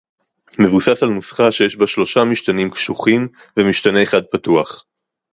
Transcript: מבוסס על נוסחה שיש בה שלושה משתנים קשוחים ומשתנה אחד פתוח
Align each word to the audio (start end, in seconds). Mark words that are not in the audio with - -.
מבוסס 0.59 1.03
על 1.03 1.09
נוסחה 1.09 1.51
שיש 1.51 1.75
בה 1.75 1.87
שלושה 1.87 2.23
משתנים 2.23 2.69
קשוחים 2.69 3.27
ומשתנה 3.57 4.03
אחד 4.03 4.21
פתוח 4.31 4.85